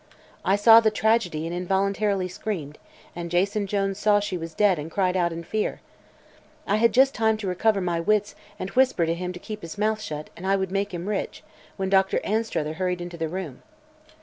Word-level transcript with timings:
I 0.43 0.55
saw 0.55 0.79
the 0.79 0.89
tragedy 0.89 1.45
and 1.45 1.55
involuntarily 1.55 2.27
screamed, 2.27 2.79
and 3.15 3.29
Jason 3.29 3.67
Jones 3.67 3.99
saw 3.99 4.19
she 4.19 4.35
was 4.35 4.55
dead 4.55 4.79
and 4.79 4.89
cried 4.89 5.15
out 5.15 5.31
in 5.31 5.43
fear. 5.43 5.79
I 6.65 6.77
had 6.77 6.91
just 6.91 7.13
time 7.13 7.37
to 7.37 7.47
recover 7.47 7.81
my 7.81 7.99
wits 7.99 8.33
and 8.57 8.71
whisper 8.71 9.05
to 9.05 9.13
him 9.13 9.31
to 9.31 9.37
keep 9.39 9.61
his 9.61 9.77
mouth 9.77 10.01
shut 10.01 10.31
and 10.35 10.47
I 10.47 10.55
would 10.55 10.71
make 10.71 10.91
him 10.91 11.07
rich 11.07 11.43
when 11.77 11.91
Doctor 11.91 12.19
Anstruther 12.23 12.73
hurried 12.73 12.99
into 12.99 13.15
the 13.17 13.29
room. 13.29 13.61